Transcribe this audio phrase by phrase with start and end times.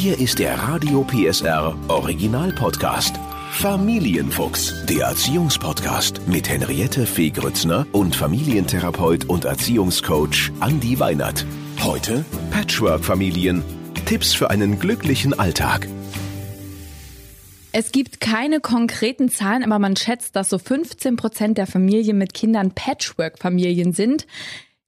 [0.00, 3.16] Hier ist der Radio PSR Original Podcast.
[3.50, 11.44] Familienfuchs, der Erziehungspodcast mit Henriette Fee Grützner und Familientherapeut und Erziehungscoach Andi Weinert.
[11.82, 13.64] Heute Patchwork-Familien.
[14.06, 15.88] Tipps für einen glücklichen Alltag.
[17.72, 22.34] Es gibt keine konkreten Zahlen, aber man schätzt, dass so 15 Prozent der Familien mit
[22.34, 24.28] Kindern Patchwork-Familien sind.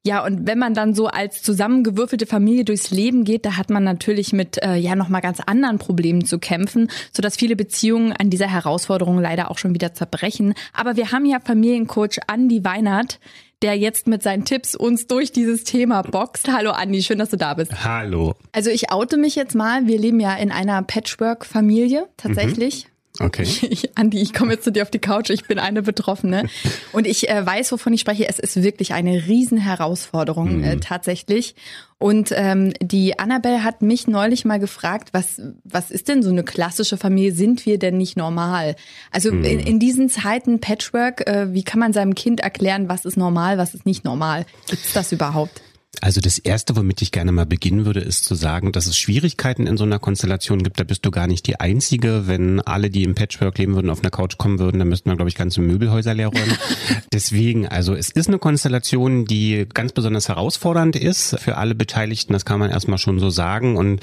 [0.02, 3.84] Ja, und wenn man dann so als zusammengewürfelte Familie durchs Leben geht, da hat man
[3.84, 8.12] natürlich mit äh, ja noch mal ganz anderen Problemen zu kämpfen, so dass viele Beziehungen
[8.12, 10.54] an dieser Herausforderung leider auch schon wieder zerbrechen.
[10.72, 13.20] Aber wir haben ja Familiencoach Andi Weinert,
[13.60, 16.50] der jetzt mit seinen Tipps uns durch dieses Thema boxt.
[16.50, 17.84] Hallo Andi, schön, dass du da bist.
[17.84, 18.34] Hallo.
[18.52, 19.86] Also ich oute mich jetzt mal.
[19.86, 22.86] Wir leben ja in einer Patchwork-Familie tatsächlich.
[22.86, 22.90] Mhm.
[23.18, 23.46] Okay.
[23.70, 25.30] Ich, Andi, ich komme jetzt zu dir auf die Couch.
[25.30, 26.48] Ich bin eine Betroffene.
[26.92, 28.28] Und ich äh, weiß, wovon ich spreche.
[28.28, 30.64] Es ist wirklich eine Riesenherausforderung mhm.
[30.64, 31.54] äh, tatsächlich.
[31.98, 36.44] Und ähm, die Annabelle hat mich neulich mal gefragt, was, was ist denn so eine
[36.44, 37.32] klassische Familie?
[37.32, 38.74] Sind wir denn nicht normal?
[39.10, 39.44] Also mhm.
[39.44, 43.58] in, in, diesen Zeiten Patchwork, äh, wie kann man seinem Kind erklären, was ist normal,
[43.58, 44.46] was ist nicht normal?
[44.68, 45.62] Gibt es das überhaupt?
[46.02, 49.66] Also das Erste, womit ich gerne mal beginnen würde, ist zu sagen, dass es Schwierigkeiten
[49.66, 50.78] in so einer Konstellation gibt.
[50.78, 52.22] Da bist du gar nicht die Einzige.
[52.26, 55.16] Wenn alle, die im Patchwork leben würden, auf einer Couch kommen würden, dann müssten wir,
[55.16, 56.56] glaube ich, ganze Möbelhäuser leer räumen.
[57.12, 62.32] Deswegen, also es ist eine Konstellation, die ganz besonders herausfordernd ist für alle Beteiligten.
[62.32, 63.76] Das kann man erstmal schon so sagen.
[63.76, 64.00] Und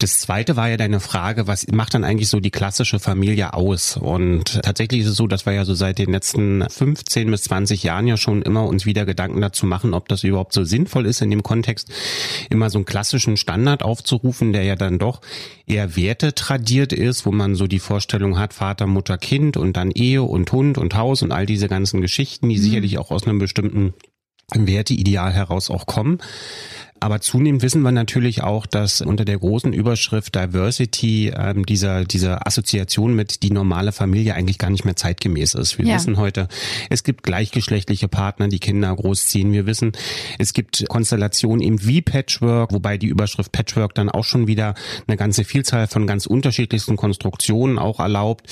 [0.00, 3.96] das Zweite war ja deine Frage, was macht dann eigentlich so die klassische Familie aus?
[3.96, 7.84] Und tatsächlich ist es so, dass wir ja so seit den letzten 15 bis 20
[7.84, 11.19] Jahren ja schon immer uns wieder Gedanken dazu machen, ob das überhaupt so sinnvoll ist,
[11.20, 11.90] in dem Kontext
[12.50, 15.20] immer so einen klassischen Standard aufzurufen, der ja dann doch
[15.66, 19.90] eher Werte tradiert ist, wo man so die Vorstellung hat, Vater, Mutter, Kind und dann
[19.90, 22.62] Ehe und Hund und Haus und all diese ganzen Geschichten, die mhm.
[22.62, 23.94] sicherlich auch aus einem bestimmten
[24.52, 26.18] Werteideal heraus auch kommen.
[27.00, 32.46] Aber zunehmend wissen wir natürlich auch, dass unter der großen Überschrift Diversity ähm, dieser, dieser
[32.46, 35.78] Assoziation mit die normale Familie eigentlich gar nicht mehr zeitgemäß ist.
[35.78, 35.94] Wir ja.
[35.94, 36.48] wissen heute,
[36.90, 39.50] es gibt gleichgeschlechtliche Partner, die Kinder großziehen.
[39.52, 39.92] Wir wissen,
[40.38, 44.74] es gibt Konstellationen eben wie Patchwork, wobei die Überschrift Patchwork dann auch schon wieder
[45.06, 48.46] eine ganze Vielzahl von ganz unterschiedlichsten Konstruktionen auch erlaubt.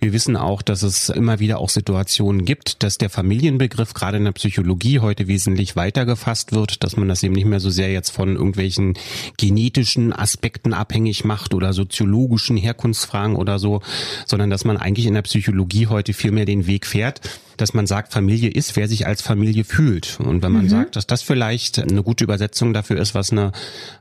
[0.00, 4.24] Wir wissen auch, dass es immer wieder auch Situationen gibt, dass der Familienbegriff gerade in
[4.24, 7.89] der Psychologie heute wesentlich weiter gefasst wird, dass man das eben nicht mehr so sehr
[7.90, 8.94] jetzt von irgendwelchen
[9.36, 13.80] genetischen Aspekten abhängig macht oder soziologischen Herkunftsfragen oder so,
[14.26, 17.20] sondern dass man eigentlich in der Psychologie heute viel mehr den Weg fährt,
[17.56, 20.18] dass man sagt, Familie ist, wer sich als Familie fühlt.
[20.20, 20.68] Und wenn man mhm.
[20.68, 23.52] sagt, dass das vielleicht eine gute Übersetzung dafür ist, was eine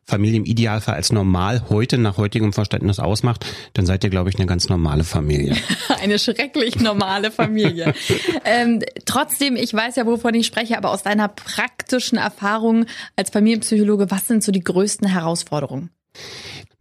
[0.06, 4.36] Familie im Idealfall als normal heute nach heutigem Verständnis ausmacht, dann seid ihr, glaube ich,
[4.36, 5.56] eine ganz normale Familie.
[6.02, 7.94] eine schrecklich normale Familie.
[8.46, 12.86] ähm, trotzdem, ich weiß ja, wovon ich spreche, aber aus deiner praktischen Erfahrung
[13.16, 15.90] als Familienpsychologe, was sind so die größten Herausforderungen?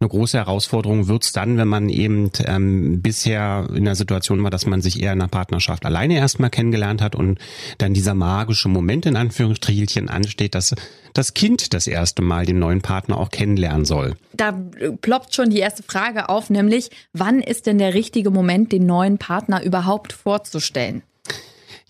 [0.01, 4.65] Eine große Herausforderung wird's dann, wenn man eben ähm, bisher in der Situation war, dass
[4.65, 7.37] man sich eher in einer Partnerschaft alleine erstmal kennengelernt hat und
[7.79, 10.73] dann dieser magische Moment in Anführungsstrichelchen ansteht, dass
[11.13, 14.15] das Kind das erste Mal den neuen Partner auch kennenlernen soll.
[14.31, 14.53] Da
[15.01, 19.17] ploppt schon die erste Frage auf, nämlich wann ist denn der richtige Moment, den neuen
[19.17, 21.03] Partner überhaupt vorzustellen?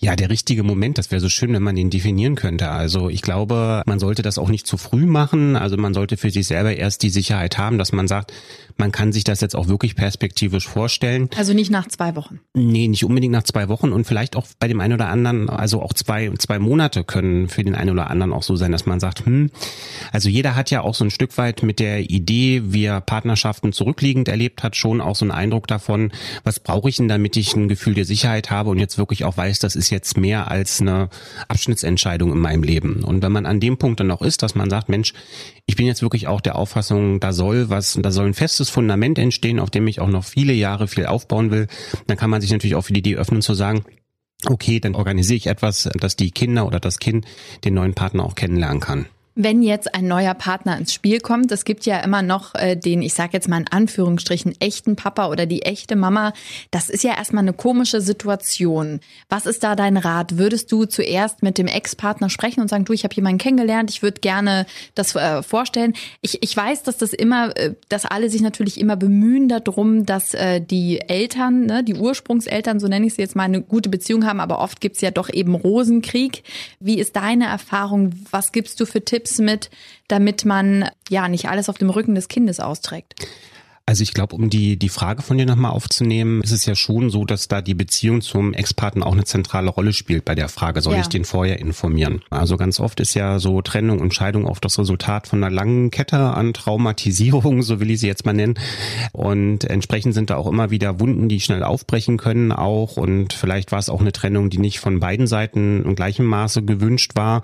[0.01, 2.69] Ja, der richtige Moment, das wäre so schön, wenn man den definieren könnte.
[2.69, 5.57] Also ich glaube, man sollte das auch nicht zu früh machen.
[5.57, 8.31] Also man sollte für sich selber erst die Sicherheit haben, dass man sagt,
[8.79, 11.29] man kann sich das jetzt auch wirklich perspektivisch vorstellen.
[11.35, 12.39] Also nicht nach zwei Wochen.
[12.53, 15.81] Nee, nicht unbedingt nach zwei Wochen und vielleicht auch bei dem einen oder anderen, also
[15.81, 18.99] auch zwei, zwei Monate können für den einen oder anderen auch so sein, dass man
[18.99, 19.51] sagt, hm,
[20.11, 23.73] also jeder hat ja auch so ein Stück weit mit der Idee, wie er Partnerschaften
[23.73, 26.11] zurückliegend erlebt hat, schon auch so einen Eindruck davon,
[26.43, 29.35] was brauche ich denn, damit ich ein Gefühl der Sicherheit habe und jetzt wirklich auch
[29.35, 31.09] weiß, das ist jetzt mehr als eine
[31.47, 33.03] Abschnittsentscheidung in meinem Leben.
[33.03, 35.13] Und wenn man an dem Punkt dann noch ist, dass man sagt, Mensch,
[35.65, 39.17] ich bin jetzt wirklich auch der Auffassung, da soll was, da soll ein festes Fundament
[39.19, 41.67] entstehen, auf dem ich auch noch viele Jahre viel aufbauen will,
[42.07, 43.83] dann kann man sich natürlich auch für die Idee öffnen zu sagen,
[44.45, 47.25] okay, dann organisiere ich etwas, dass die Kinder oder das Kind
[47.63, 51.63] den neuen Partner auch kennenlernen kann wenn jetzt ein neuer Partner ins Spiel kommt, es
[51.63, 55.45] gibt ja immer noch äh, den, ich sage jetzt mal in Anführungsstrichen, echten Papa oder
[55.45, 56.33] die echte Mama,
[56.71, 58.99] das ist ja erstmal eine komische Situation.
[59.29, 60.37] Was ist da dein Rat?
[60.37, 64.01] Würdest du zuerst mit dem Ex-Partner sprechen und sagen, du, ich habe jemanden kennengelernt, ich
[64.01, 64.65] würde gerne
[64.95, 65.93] das äh, vorstellen.
[66.21, 70.33] Ich, ich weiß, dass das immer, äh, dass alle sich natürlich immer bemühen darum, dass
[70.33, 74.25] äh, die Eltern, ne, die Ursprungseltern, so nenne ich sie jetzt mal, eine gute Beziehung
[74.25, 76.43] haben, aber oft gibt's ja doch eben Rosenkrieg.
[76.79, 78.11] Wie ist deine Erfahrung?
[78.31, 79.18] Was gibst du für Tipps?
[79.19, 79.69] Tipps mit,
[80.07, 83.15] damit man ja nicht alles auf dem Rücken des Kindes austrägt?
[83.89, 87.09] Also ich glaube, um die, die Frage von dir nochmal aufzunehmen, ist es ja schon
[87.09, 90.81] so, dass da die Beziehung zum Ex-Partner auch eine zentrale Rolle spielt bei der Frage,
[90.81, 91.01] soll ja.
[91.01, 92.21] ich den vorher informieren?
[92.29, 95.89] Also ganz oft ist ja so Trennung und Scheidung oft das Resultat von einer langen
[95.89, 98.59] Kette an Traumatisierung, so will ich sie jetzt mal nennen.
[99.11, 102.95] Und entsprechend sind da auch immer wieder Wunden, die schnell aufbrechen können auch.
[102.95, 106.61] Und vielleicht war es auch eine Trennung, die nicht von beiden Seiten im gleichen Maße
[106.61, 107.41] gewünscht war.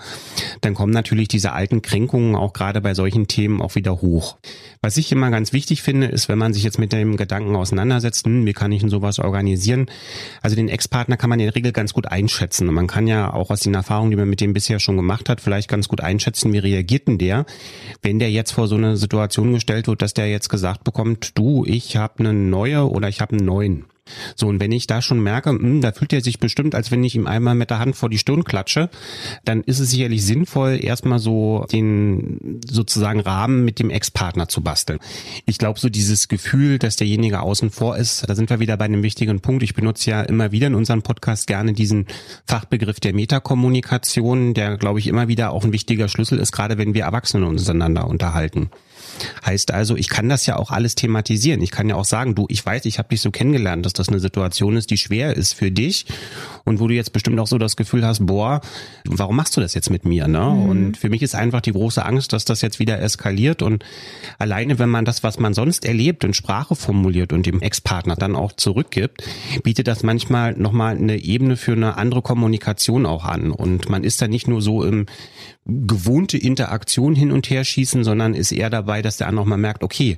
[0.62, 4.38] Dann kommen natürlich diese alten Kränkungen auch gerade bei solchen Themen auch wieder hoch.
[4.86, 8.25] Was ich immer ganz wichtig finde, ist, wenn man sich jetzt mit dem Gedanken auseinandersetzt,
[8.25, 9.87] hm, wie kann ich denn sowas organisieren?
[10.41, 12.67] Also den Ex-Partner kann man in der Regel ganz gut einschätzen.
[12.67, 15.29] Und man kann ja auch aus den Erfahrungen, die man mit dem bisher schon gemacht
[15.29, 17.45] hat, vielleicht ganz gut einschätzen, wie reagiert denn der,
[18.01, 21.65] wenn der jetzt vor so eine Situation gestellt wird, dass der jetzt gesagt bekommt, du,
[21.65, 23.85] ich habe eine neue oder ich habe einen neuen.
[24.35, 26.91] So, und wenn ich da schon merke, mh, hm, da fühlt er sich bestimmt, als
[26.91, 28.89] wenn ich ihm einmal mit der Hand vor die Stirn klatsche,
[29.43, 34.99] dann ist es sicherlich sinnvoll, erstmal so den sozusagen Rahmen mit dem Ex-Partner zu basteln.
[35.45, 38.85] Ich glaube, so dieses Gefühl, dass derjenige außen vor ist, da sind wir wieder bei
[38.85, 39.63] einem wichtigen Punkt.
[39.63, 42.07] Ich benutze ja immer wieder in unserem Podcast gerne diesen
[42.45, 46.93] Fachbegriff der Metakommunikation, der, glaube ich, immer wieder auch ein wichtiger Schlüssel ist, gerade wenn
[46.93, 48.69] wir Erwachsene uns untereinander unterhalten.
[49.45, 51.62] Heißt also, ich kann das ja auch alles thematisieren.
[51.62, 54.09] Ich kann ja auch sagen, du, ich weiß, ich habe dich so kennengelernt, dass das
[54.09, 56.06] eine Situation ist, die schwer ist für dich
[56.63, 58.62] und wo du jetzt bestimmt auch so das Gefühl hast, boah,
[59.06, 60.27] warum machst du das jetzt mit mir?
[60.27, 60.39] Ne?
[60.39, 60.69] Mhm.
[60.69, 63.83] Und für mich ist einfach die große Angst, dass das jetzt wieder eskaliert und
[64.39, 68.35] alleine, wenn man das, was man sonst erlebt, in Sprache formuliert und dem Ex-Partner dann
[68.35, 69.23] auch zurückgibt,
[69.63, 73.51] bietet das manchmal nochmal eine Ebene für eine andere Kommunikation auch an.
[73.51, 75.06] Und man ist da nicht nur so im
[75.65, 79.83] gewohnte Interaktion hin und her schießen, sondern ist eher dabei, dass der andere mal merkt,
[79.83, 80.17] okay,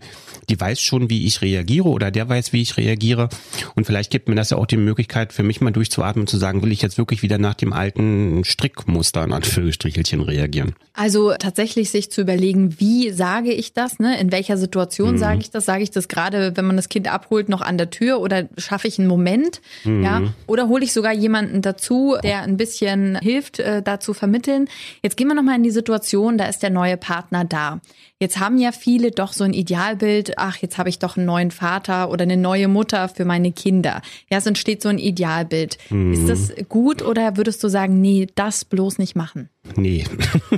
[0.49, 3.29] die weiß schon, wie ich reagiere oder der weiß, wie ich reagiere.
[3.75, 6.38] Und vielleicht gibt mir das ja auch die Möglichkeit, für mich mal durchzuatmen und zu
[6.38, 10.75] sagen, will ich jetzt wirklich wieder nach dem alten Strickmuster in Anführungsstrichelchen reagieren.
[10.94, 14.19] Also tatsächlich sich zu überlegen, wie sage ich das, ne?
[14.19, 15.17] In welcher Situation mhm.
[15.17, 15.63] sage ich das?
[15.63, 18.88] Sage ich das gerade, wenn man das Kind abholt, noch an der Tür oder schaffe
[18.88, 19.61] ich einen Moment?
[19.85, 20.03] Mhm.
[20.03, 20.21] Ja.
[20.47, 24.67] Oder hole ich sogar jemanden dazu, der ein bisschen hilft, äh, da zu vermitteln.
[25.03, 27.79] Jetzt gehen wir nochmal in die Situation, da ist der neue Partner da.
[28.19, 31.51] Jetzt haben ja viele doch so ein Idealbild, ach, jetzt habe ich doch einen neuen
[31.51, 34.01] Vater oder eine neue Mutter für meine Kinder.
[34.31, 35.77] Ja, es entsteht so ein Idealbild.
[35.91, 36.13] Mhm.
[36.13, 39.49] Ist das gut oder würdest du sagen, nee, das bloß nicht machen?
[39.75, 40.05] Nee.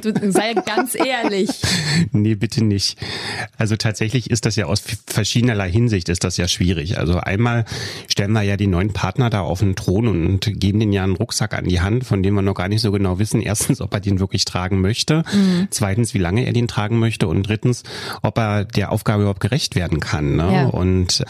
[0.02, 1.50] Du sei ganz ehrlich.
[2.12, 2.98] Nee, bitte nicht.
[3.58, 6.98] Also tatsächlich ist das ja aus verschiedenerlei Hinsicht ist das ja schwierig.
[6.98, 7.66] Also einmal
[8.08, 11.16] stellen wir ja die neuen Partner da auf den Thron und geben den ja einen
[11.16, 13.42] Rucksack an die Hand, von dem wir noch gar nicht so genau wissen.
[13.42, 15.24] Erstens, ob er den wirklich tragen möchte.
[15.32, 15.68] Mhm.
[15.70, 17.28] Zweitens, wie lange er den tragen möchte.
[17.28, 17.84] Und drittens,
[18.22, 20.36] ob er der Aufgabe überhaupt gerecht werden kann.
[20.36, 20.54] Ne?
[20.54, 20.66] Ja.
[20.68, 21.24] Und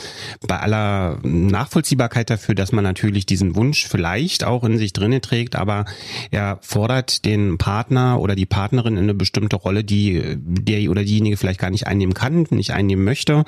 [0.48, 5.56] bei aller Nachvollziehbarkeit dafür, dass man natürlich diesen Wunsch vielleicht auch in sich drinne trägt,
[5.56, 5.86] aber
[6.31, 11.38] er fordert den Partner oder die Partnerin in eine bestimmte Rolle, die der oder diejenige
[11.38, 13.44] vielleicht gar nicht einnehmen kann, nicht einnehmen möchte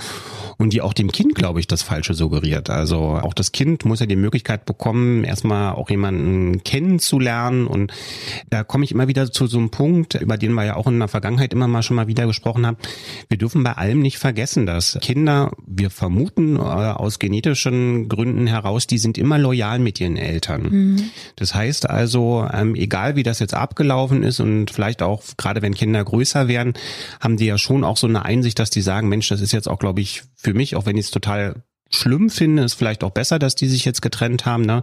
[0.57, 2.69] und die auch dem Kind, glaube ich, das Falsche suggeriert.
[2.69, 7.93] Also auch das Kind muss ja die Möglichkeit bekommen, erstmal auch jemanden kennenzulernen und
[8.49, 10.99] da komme ich immer wieder zu so einem Punkt, über den wir ja auch in
[10.99, 12.77] der Vergangenheit immer mal schon mal wieder gesprochen haben.
[13.29, 18.87] Wir dürfen bei allem nicht vergessen, dass Kinder, wir vermuten äh, aus genetischen Gründen heraus,
[18.87, 20.61] die sind immer loyal mit ihren Eltern.
[20.63, 21.03] Mhm.
[21.35, 25.61] Das heißt also, ähm, egal wie das jetzt abgelaufen gelaufen ist und vielleicht auch, gerade
[25.61, 26.73] wenn Kinder größer werden,
[27.19, 29.67] haben die ja schon auch so eine Einsicht, dass die sagen, Mensch, das ist jetzt
[29.67, 33.11] auch, glaube ich, für mich, auch wenn ich es total schlimm finde, ist vielleicht auch
[33.11, 34.81] besser, dass die sich jetzt getrennt haben, ne?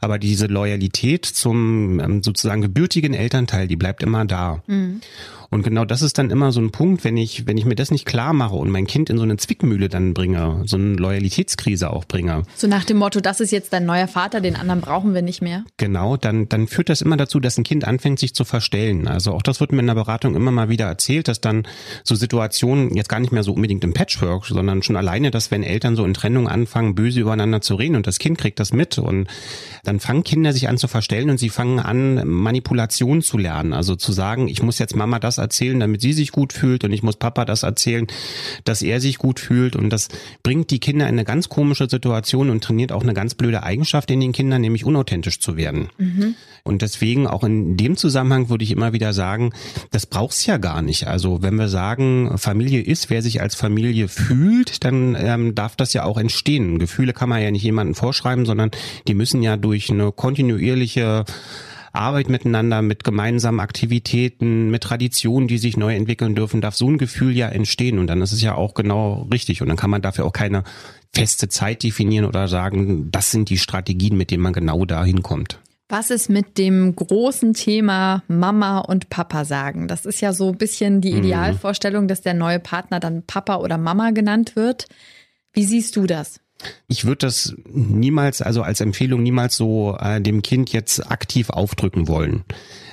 [0.00, 4.62] Aber diese Loyalität zum ähm, sozusagen gebürtigen Elternteil, die bleibt immer da.
[4.66, 5.00] Mhm.
[5.50, 7.90] Und genau das ist dann immer so ein Punkt, wenn ich, wenn ich mir das
[7.90, 11.90] nicht klar mache und mein Kind in so eine Zwickmühle dann bringe, so eine Loyalitätskrise
[11.90, 12.42] auch bringe.
[12.54, 15.40] So nach dem Motto, das ist jetzt dein neuer Vater, den anderen brauchen wir nicht
[15.40, 15.64] mehr.
[15.78, 19.08] Genau, dann, dann führt das immer dazu, dass ein Kind anfängt, sich zu verstellen.
[19.08, 21.66] Also auch das wird mir in der Beratung immer mal wieder erzählt, dass dann
[22.04, 25.62] so Situationen jetzt gar nicht mehr so unbedingt im Patchwork, sondern schon alleine, dass wenn
[25.62, 28.98] Eltern so in Trennung anfangen, böse übereinander zu reden und das Kind kriegt das mit
[28.98, 29.28] und
[29.84, 33.72] dann fangen Kinder sich an zu verstellen und sie fangen an, Manipulation zu lernen.
[33.72, 36.92] Also zu sagen, ich muss jetzt Mama das erzählen, damit sie sich gut fühlt und
[36.92, 38.06] ich muss Papa das erzählen,
[38.64, 40.08] dass er sich gut fühlt und das
[40.42, 44.10] bringt die Kinder in eine ganz komische Situation und trainiert auch eine ganz blöde Eigenschaft
[44.10, 45.88] in den Kindern, nämlich unauthentisch zu werden.
[45.98, 46.34] Mhm.
[46.64, 49.52] Und deswegen auch in dem Zusammenhang würde ich immer wieder sagen,
[49.90, 51.06] das braucht's ja gar nicht.
[51.06, 55.94] Also wenn wir sagen, Familie ist, wer sich als Familie fühlt, dann ähm, darf das
[55.94, 56.78] ja auch entstehen.
[56.78, 58.70] Gefühle kann man ja nicht jemandem vorschreiben, sondern
[59.06, 61.24] die müssen ja durch eine kontinuierliche
[61.98, 66.98] Arbeit miteinander, mit gemeinsamen Aktivitäten, mit Traditionen, die sich neu entwickeln dürfen, darf so ein
[66.98, 67.98] Gefühl ja entstehen.
[67.98, 69.60] Und dann ist es ja auch genau richtig.
[69.60, 70.64] Und dann kann man dafür auch keine
[71.12, 75.58] feste Zeit definieren oder sagen, das sind die Strategien, mit denen man genau dahin kommt.
[75.90, 79.88] Was ist mit dem großen Thema Mama und Papa sagen?
[79.88, 81.20] Das ist ja so ein bisschen die mhm.
[81.20, 84.86] Idealvorstellung, dass der neue Partner dann Papa oder Mama genannt wird.
[85.52, 86.40] Wie siehst du das?
[86.88, 92.08] Ich würde das niemals, also als Empfehlung niemals so äh, dem Kind jetzt aktiv aufdrücken
[92.08, 92.44] wollen.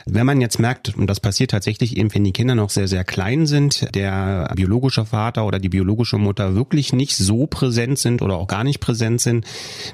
[0.08, 3.04] Wenn man jetzt merkt, und das passiert tatsächlich eben, wenn die Kinder noch sehr, sehr
[3.04, 8.36] klein sind, der biologische Vater oder die biologische Mutter wirklich nicht so präsent sind oder
[8.36, 9.46] auch gar nicht präsent sind,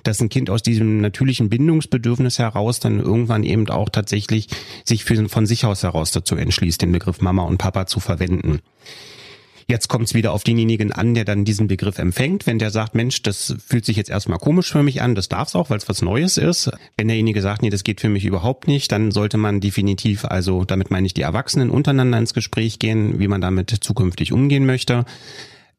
[0.03, 4.47] dass ein Kind aus diesem natürlichen Bindungsbedürfnis heraus dann irgendwann eben auch tatsächlich
[4.83, 8.59] sich für, von sich aus heraus dazu entschließt, den Begriff Mama und Papa zu verwenden.
[9.67, 12.47] Jetzt kommt es wieder auf denjenigen an, der dann diesen Begriff empfängt.
[12.47, 15.49] Wenn der sagt, Mensch, das fühlt sich jetzt erstmal komisch für mich an, das darf
[15.49, 16.71] es auch, weil es was Neues ist.
[16.97, 20.65] Wenn derjenige sagt, nee, das geht für mich überhaupt nicht, dann sollte man definitiv, also
[20.65, 25.05] damit meine ich die Erwachsenen untereinander ins Gespräch gehen, wie man damit zukünftig umgehen möchte.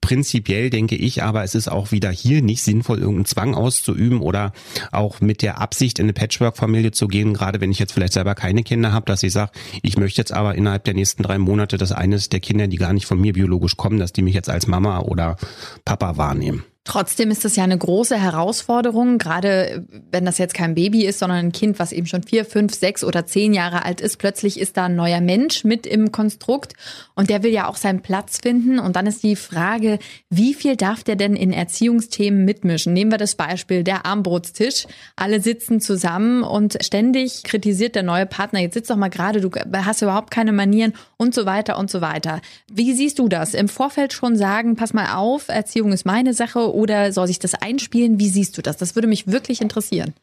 [0.02, 4.52] Prinzipiell denke ich aber, es ist auch wieder hier nicht sinnvoll, irgendeinen Zwang auszuüben oder
[4.90, 8.34] auch mit der Absicht, in eine Patchwork-Familie zu gehen, gerade wenn ich jetzt vielleicht selber
[8.34, 11.78] keine Kinder habe, dass ich sage, ich möchte jetzt aber innerhalb der nächsten drei Monate,
[11.78, 14.50] dass eines der Kinder, die gar nicht von mir biologisch kommen, dass die mich jetzt
[14.50, 15.36] als Mama oder
[15.84, 16.64] Papa wahrnehmen.
[16.84, 21.38] Trotzdem ist das ja eine große Herausforderung, gerade wenn das jetzt kein Baby ist, sondern
[21.38, 24.18] ein Kind, was eben schon vier, fünf, sechs oder zehn Jahre alt ist.
[24.18, 26.72] Plötzlich ist da ein neuer Mensch mit im Konstrukt
[27.14, 28.80] und der will ja auch seinen Platz finden.
[28.80, 32.92] Und dann ist die Frage, wie viel darf der denn in Erziehungsthemen mitmischen?
[32.92, 34.88] Nehmen wir das Beispiel der Armbrotstisch.
[35.14, 39.50] Alle sitzen zusammen und ständig kritisiert der neue Partner, jetzt sitzt doch mal gerade, du
[39.72, 42.40] hast überhaupt keine Manieren und so weiter und so weiter.
[42.72, 43.54] Wie siehst du das?
[43.54, 47.54] Im Vorfeld schon sagen, pass mal auf, Erziehung ist meine Sache oder soll sich das
[47.54, 48.18] einspielen?
[48.18, 48.76] Wie siehst du das?
[48.76, 50.14] Das würde mich wirklich interessieren.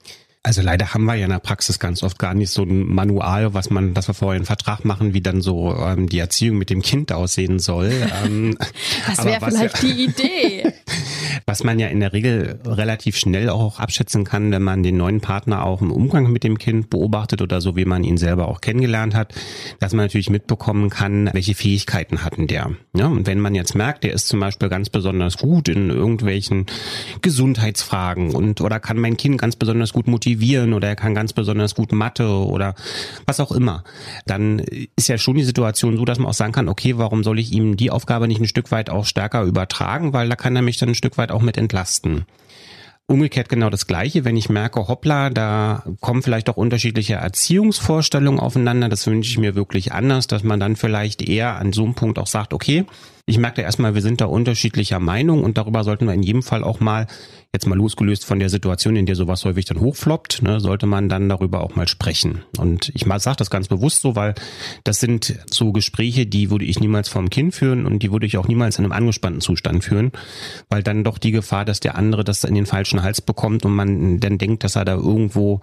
[0.41, 3.53] Also leider haben wir ja in der Praxis ganz oft gar nicht so ein Manual,
[3.53, 6.69] was man, dass wir vorher einen Vertrag machen, wie dann so ähm, die Erziehung mit
[6.69, 7.91] dem Kind aussehen soll.
[8.25, 8.57] Ähm,
[9.05, 10.73] das wäre vielleicht ja, die Idee.
[11.45, 15.21] Was man ja in der Regel relativ schnell auch abschätzen kann, wenn man den neuen
[15.21, 18.61] Partner auch im Umgang mit dem Kind beobachtet oder so, wie man ihn selber auch
[18.61, 19.33] kennengelernt hat,
[19.79, 22.71] dass man natürlich mitbekommen kann, welche Fähigkeiten hatten der.
[22.95, 26.65] Ja, und wenn man jetzt merkt, der ist zum Beispiel ganz besonders gut in irgendwelchen
[27.21, 30.28] Gesundheitsfragen und oder kann mein Kind ganz besonders gut motivieren
[30.73, 32.75] oder er kann ganz besonders gut Mathe oder
[33.25, 33.83] was auch immer,
[34.25, 34.59] dann
[34.95, 37.51] ist ja schon die Situation so, dass man auch sagen kann, okay, warum soll ich
[37.51, 40.77] ihm die Aufgabe nicht ein Stück weit auch stärker übertragen, weil da kann er mich
[40.77, 42.25] dann ein Stück weit auch mit entlasten.
[43.09, 48.87] Umgekehrt genau das Gleiche, wenn ich merke, hoppla, da kommen vielleicht auch unterschiedliche Erziehungsvorstellungen aufeinander,
[48.87, 52.19] das wünsche ich mir wirklich anders, dass man dann vielleicht eher an so einem Punkt
[52.19, 52.85] auch sagt, okay,
[53.29, 56.63] ich merke erstmal, wir sind da unterschiedlicher Meinung und darüber sollten wir in jedem Fall
[56.63, 57.05] auch mal,
[57.53, 61.09] jetzt mal losgelöst von der Situation, in der sowas häufig dann hochfloppt, ne, sollte man
[61.09, 62.43] dann darüber auch mal sprechen.
[62.57, 64.33] Und ich sage das ganz bewusst so, weil
[64.83, 68.37] das sind so Gespräche, die würde ich niemals vom Kind führen und die würde ich
[68.37, 70.11] auch niemals in einem angespannten Zustand führen,
[70.69, 73.75] weil dann doch die Gefahr, dass der andere das in den falschen Hals bekommt und
[73.75, 75.61] man dann denkt, dass er da irgendwo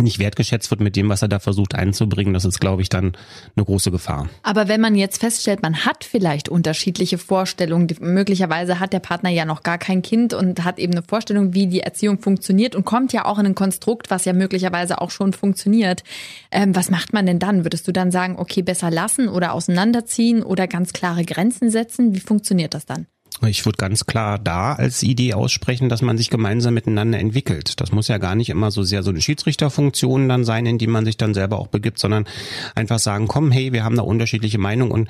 [0.00, 3.16] nicht wertgeschätzt wird mit dem, was er da versucht einzubringen, das ist, glaube ich, dann
[3.56, 4.28] eine große Gefahr.
[4.42, 7.88] Aber wenn man jetzt feststellt, man hat vielleicht unterschiedliche unterschiedliche Vorstellungen.
[8.00, 11.66] Möglicherweise hat der Partner ja noch gar kein Kind und hat eben eine Vorstellung, wie
[11.66, 15.32] die Erziehung funktioniert und kommt ja auch in ein Konstrukt, was ja möglicherweise auch schon
[15.32, 16.02] funktioniert.
[16.50, 17.64] Ähm, was macht man denn dann?
[17.64, 22.14] Würdest du dann sagen, okay, besser lassen oder auseinanderziehen oder ganz klare Grenzen setzen?
[22.14, 23.06] Wie funktioniert das dann?
[23.42, 27.80] Ich würde ganz klar da als Idee aussprechen, dass man sich gemeinsam miteinander entwickelt.
[27.80, 30.86] Das muss ja gar nicht immer so sehr so eine Schiedsrichterfunktion dann sein, in die
[30.86, 32.26] man sich dann selber auch begibt, sondern
[32.74, 35.08] einfach sagen, komm, hey, wir haben da unterschiedliche Meinungen und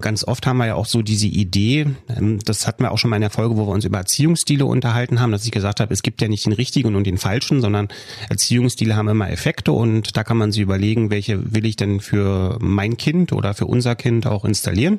[0.00, 3.10] ganz oft haben wir ja auch so diese Idee, ähm, das hatten wir auch schon
[3.10, 5.94] mal in der Folge, wo wir uns über Erziehungsstile unterhalten haben, dass ich gesagt habe,
[5.94, 7.88] es gibt ja nicht den richtigen und den falschen, sondern
[8.28, 12.58] Erziehungsstile haben immer Effekte und da kann man sich überlegen, welche will ich denn für
[12.60, 14.98] mein Kind oder für unser Kind auch installieren.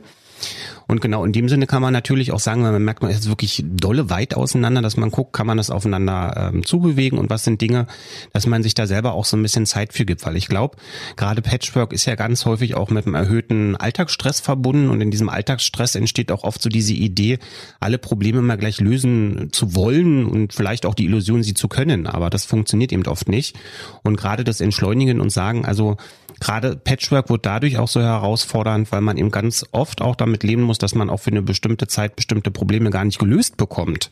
[0.88, 3.30] Und genau in dem Sinne kann man natürlich auch sagen, wenn man merkt, man ist
[3.30, 7.46] wirklich dolle weit auseinander, dass man guckt, kann man das aufeinander ähm, zubewegen und was
[7.46, 7.88] sind Dinge,
[8.34, 10.26] dass man sich da selber auch so ein bisschen Zeit für gibt.
[10.26, 10.76] Weil ich glaube,
[11.16, 15.30] gerade Patchwork ist ja ganz häufig auch mit einem erhöhten Alltagsstress verbunden und in diesem
[15.30, 17.40] Alltagsstress entsteht auch oft so diese Idee,
[17.80, 22.06] alle Probleme mal gleich lösen zu wollen und vielleicht auch die Illusion, sie zu können.
[22.06, 23.58] Aber das funktioniert eben oft nicht.
[24.04, 25.96] Und gerade das Entschleunigen und sagen, also
[26.42, 30.64] gerade Patchwork wird dadurch auch so herausfordernd, weil man eben ganz oft auch damit leben
[30.64, 34.10] muss, dass man auch für eine bestimmte Zeit bestimmte Probleme gar nicht gelöst bekommt.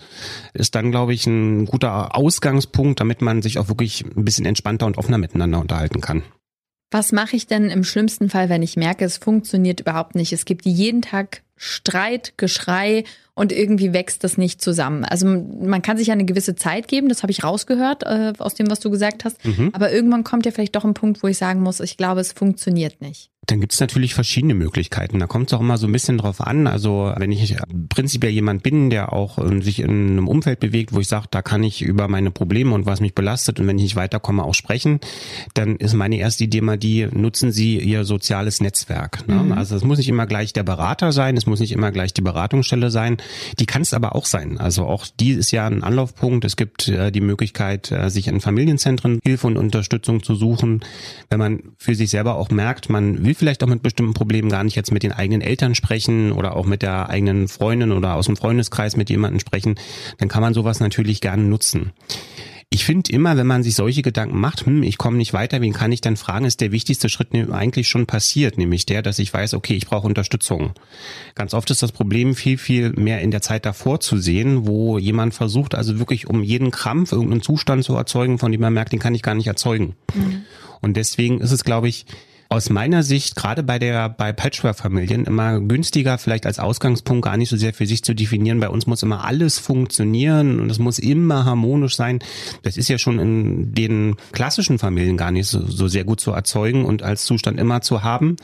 [0.53, 4.85] Ist dann, glaube ich, ein guter Ausgangspunkt, damit man sich auch wirklich ein bisschen entspannter
[4.85, 6.23] und offener miteinander unterhalten kann.
[6.91, 10.31] Was mache ich denn im schlimmsten Fall, wenn ich merke, es funktioniert überhaupt nicht?
[10.33, 13.03] Es gibt jeden Tag Streit, Geschrei
[13.35, 15.03] und irgendwie wächst das nicht zusammen.
[15.03, 18.55] Also man kann sich ja eine gewisse Zeit geben, das habe ich rausgehört äh, aus
[18.55, 19.43] dem, was du gesagt hast.
[19.45, 19.69] Mhm.
[19.73, 22.31] Aber irgendwann kommt ja vielleicht doch ein Punkt, wo ich sagen muss, ich glaube, es
[22.31, 23.29] funktioniert nicht.
[23.49, 25.17] Dann gibt es natürlich verschiedene Möglichkeiten.
[25.17, 26.67] Da kommt es auch immer so ein bisschen drauf an.
[26.67, 27.55] Also wenn ich
[27.89, 31.41] prinzipiell jemand bin, der auch äh, sich in einem Umfeld bewegt, wo ich sage, da
[31.41, 34.53] kann ich über meine Probleme und was mich belastet und wenn ich nicht weiterkomme auch
[34.53, 34.99] sprechen,
[35.55, 39.27] dann ist meine erste Idee mal die, nutzen Sie Ihr soziales Netzwerk.
[39.27, 39.35] Ne?
[39.35, 39.51] Mhm.
[39.53, 42.21] Also es muss nicht immer gleich der Berater sein, es muss nicht immer gleich die
[42.21, 43.17] Beratungsstelle sein.
[43.57, 44.59] Die kann es aber auch sein.
[44.59, 46.45] Also auch die ist ja ein Anlaufpunkt.
[46.45, 50.81] Es gibt äh, die Möglichkeit, äh, sich in Familienzentren Hilfe und Unterstützung zu suchen,
[51.31, 54.63] wenn man für sich selber auch merkt, man will vielleicht auch mit bestimmten Problemen gar
[54.63, 58.27] nicht jetzt mit den eigenen Eltern sprechen oder auch mit der eigenen Freundin oder aus
[58.27, 59.75] dem Freundeskreis mit jemandem sprechen,
[60.17, 61.91] dann kann man sowas natürlich gerne nutzen.
[62.71, 65.73] Ich finde immer, wenn man sich solche Gedanken macht, hm, ich komme nicht weiter, wen
[65.73, 69.17] kann ich dann fragen, ist der wichtigste Schritt ne, eigentlich schon passiert, nämlich der, dass
[69.17, 70.73] ich weiß, okay, ich brauche Unterstützung.
[71.33, 74.99] Ganz oft ist das Problem viel, viel mehr in der Zeit davor zu sehen, wo
[74.99, 78.93] jemand versucht, also wirklich um jeden Krampf irgendeinen Zustand zu erzeugen, von dem man merkt,
[78.93, 79.95] den kann ich gar nicht erzeugen.
[80.13, 80.43] Mhm.
[80.79, 82.05] Und deswegen ist es, glaube ich,
[82.51, 87.49] aus meiner Sicht gerade bei der bei Patchwork-Familien immer günstiger, vielleicht als Ausgangspunkt gar nicht
[87.49, 88.59] so sehr für sich zu definieren.
[88.59, 92.19] Bei uns muss immer alles funktionieren und es muss immer harmonisch sein.
[92.63, 96.31] Das ist ja schon in den klassischen Familien gar nicht so, so sehr gut zu
[96.31, 98.35] erzeugen und als Zustand immer zu haben.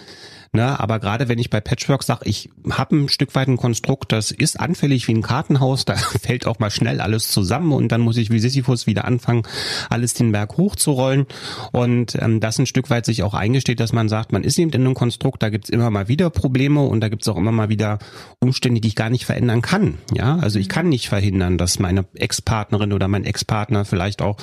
[0.55, 0.79] Ne?
[0.79, 4.31] Aber gerade wenn ich bei Patchwork sage, ich habe ein Stück weit ein Konstrukt, das
[4.31, 8.17] ist anfällig wie ein Kartenhaus, da fällt auch mal schnell alles zusammen und dann muss
[8.17, 9.43] ich wie Sisyphus wieder anfangen,
[9.89, 11.25] alles den Berg hochzurollen.
[11.71, 14.71] Und ähm, das ein Stück weit sich auch eingesteht, dass man sagt, man ist eben
[14.71, 17.69] in einem Konstrukt, da gibt's immer mal wieder Probleme und da gibt's auch immer mal
[17.69, 18.00] wieder
[18.39, 19.95] Umstände, die ich gar nicht verändern kann.
[20.13, 24.38] Ja, also ich kann nicht verhindern, dass meine Ex-Partnerin oder mein Ex-Partner vielleicht auch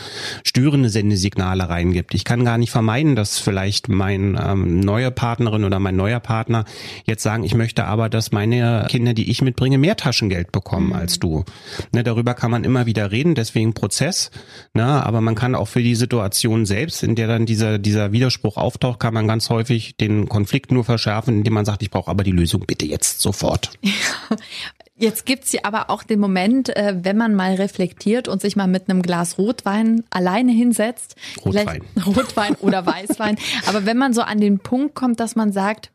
[0.44, 2.14] störende Sendesignale reingibt.
[2.14, 6.64] Ich kann gar nicht vermeiden, dass vielleicht mein ähm, neuer Partnerin oder mein neuer Partner
[7.04, 10.94] jetzt sagen, ich möchte aber, dass meine Kinder, die ich mitbringe, mehr Taschengeld bekommen mhm.
[10.94, 11.44] als du.
[11.92, 14.30] Ne, darüber kann man immer wieder reden, deswegen Prozess.
[14.74, 18.56] Ne, aber man kann auch für die Situation selbst, in der dann dieser, dieser Widerspruch
[18.56, 22.24] auftaucht, kann man ganz häufig den Konflikt nur verschärfen, indem man sagt, ich brauche aber
[22.24, 23.70] die Lösung bitte jetzt sofort.
[25.02, 28.68] Jetzt gibt's ja aber auch den Moment, äh, wenn man mal reflektiert und sich mal
[28.68, 31.16] mit einem Glas Rotwein alleine hinsetzt.
[31.44, 31.82] Rotwein.
[32.06, 33.36] Rotwein oder Weißwein.
[33.66, 35.90] aber wenn man so an den Punkt kommt, dass man sagt,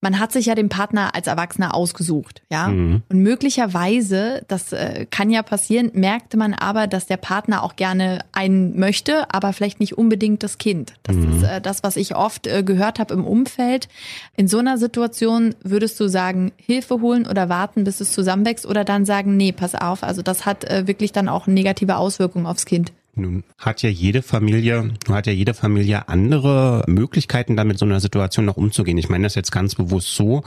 [0.00, 2.68] man hat sich ja den Partner als Erwachsener ausgesucht, ja.
[2.68, 3.02] Mhm.
[3.08, 8.20] Und möglicherweise, das äh, kann ja passieren, merkte man aber, dass der Partner auch gerne
[8.32, 10.94] einen möchte, aber vielleicht nicht unbedingt das Kind.
[11.02, 11.36] Das mhm.
[11.36, 13.88] ist äh, das, was ich oft äh, gehört habe im Umfeld.
[14.36, 18.84] In so einer Situation würdest du sagen, Hilfe holen oder warten, bis es zusammenwächst oder
[18.84, 22.64] dann sagen, nee, pass auf, also das hat äh, wirklich dann auch negative Auswirkungen aufs
[22.64, 22.92] Kind.
[23.14, 28.44] Nun hat ja jede Familie, hat ja jede Familie andere Möglichkeiten, damit so einer Situation
[28.44, 28.98] noch umzugehen.
[28.98, 30.44] Ich meine das jetzt ganz bewusst so.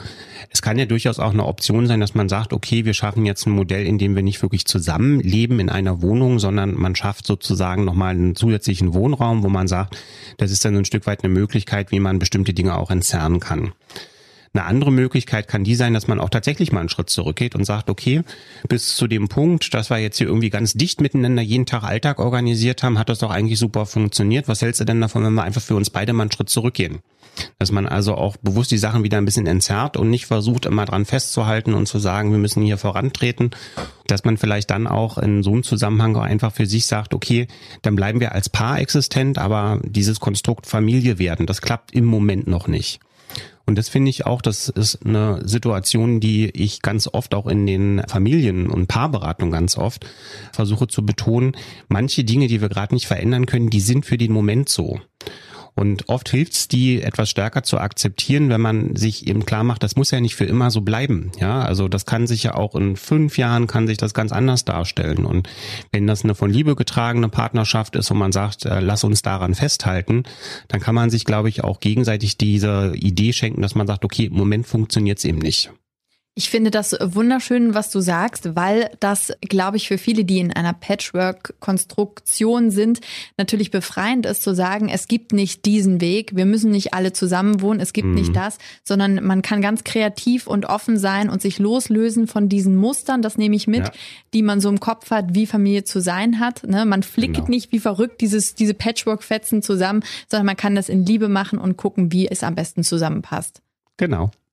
[0.49, 3.45] Es kann ja durchaus auch eine Option sein, dass man sagt, okay, wir schaffen jetzt
[3.45, 7.83] ein Modell, in dem wir nicht wirklich zusammenleben in einer Wohnung, sondern man schafft sozusagen
[7.83, 9.97] nochmal einen zusätzlichen Wohnraum, wo man sagt,
[10.37, 13.41] das ist dann so ein Stück weit eine Möglichkeit, wie man bestimmte Dinge auch entzerren
[13.41, 13.73] kann.
[14.55, 17.65] Eine andere Möglichkeit kann die sein, dass man auch tatsächlich mal einen Schritt zurückgeht und
[17.65, 18.21] sagt, okay,
[18.69, 22.19] bis zu dem Punkt, dass wir jetzt hier irgendwie ganz dicht miteinander jeden Tag Alltag
[22.19, 24.47] organisiert haben, hat das doch eigentlich super funktioniert.
[24.47, 26.99] Was hältst du denn davon, wenn wir einfach für uns beide mal einen Schritt zurückgehen?
[27.57, 30.85] Dass man also auch bewusst die Sachen wieder ein bisschen entzerrt und nicht versucht, immer
[30.85, 33.49] dran festzuhalten und zu sagen, wir müssen hier vorantreten.
[34.05, 37.47] Dass man vielleicht dann auch in so einem Zusammenhang einfach für sich sagt, okay,
[37.81, 42.45] dann bleiben wir als Paar existent, aber dieses Konstrukt Familie werden, das klappt im Moment
[42.45, 42.99] noch nicht.
[43.65, 47.65] Und das finde ich auch, das ist eine Situation, die ich ganz oft auch in
[47.65, 50.05] den Familien- und Paarberatungen ganz oft
[50.51, 51.55] versuche zu betonen.
[51.87, 54.99] Manche Dinge, die wir gerade nicht verändern können, die sind für den Moment so.
[55.75, 59.83] Und oft hilft es, die etwas stärker zu akzeptieren, wenn man sich eben klar macht,
[59.83, 61.31] das muss ja nicht für immer so bleiben.
[61.39, 64.65] Ja, also das kann sich ja auch in fünf Jahren kann sich das ganz anders
[64.65, 65.25] darstellen.
[65.25, 65.49] Und
[65.91, 69.55] wenn das eine von Liebe getragene Partnerschaft ist und man sagt, äh, lass uns daran
[69.55, 70.23] festhalten,
[70.67, 74.25] dann kann man sich, glaube ich, auch gegenseitig diese Idee schenken, dass man sagt, okay,
[74.25, 75.71] im Moment funktioniert es eben nicht.
[76.35, 80.51] Ich finde das wunderschön, was du sagst, weil das, glaube ich, für viele, die in
[80.51, 83.01] einer Patchwork-Konstruktion sind,
[83.37, 87.61] natürlich befreiend ist zu sagen, es gibt nicht diesen Weg, wir müssen nicht alle zusammen
[87.61, 88.15] wohnen, es gibt mhm.
[88.15, 92.77] nicht das, sondern man kann ganz kreativ und offen sein und sich loslösen von diesen
[92.77, 93.91] Mustern, das nehme ich mit, ja.
[94.33, 96.63] die man so im Kopf hat, wie Familie zu sein hat.
[96.63, 96.85] Ne?
[96.85, 97.47] Man flickt genau.
[97.47, 101.77] nicht wie verrückt dieses, diese Patchwork-Fetzen zusammen, sondern man kann das in Liebe machen und
[101.77, 103.61] gucken, wie es am besten zusammenpasst.
[103.97, 104.31] Genau.